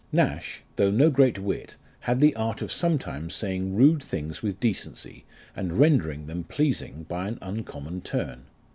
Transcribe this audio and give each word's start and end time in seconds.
Nash, 0.11 0.63
though 0.77 0.89
no 0.89 1.11
great 1.11 1.37
wit, 1.37 1.77
had 1.99 2.19
the 2.21 2.35
art 2.35 2.63
of 2.63 2.71
sometimes 2.71 3.35
saying 3.35 3.75
rude 3.75 4.03
things 4.03 4.41
with 4.41 4.59
decency, 4.59 5.25
and 5.55 5.77
rendering 5.77 6.25
them 6.25 6.43
pleasing 6.43 7.03
by 7.03 7.27
an 7.27 7.37
uncommon 7.39 8.01
turn. 8.01 8.45